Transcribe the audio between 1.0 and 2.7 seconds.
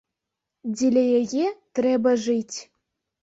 яе трэба жыць.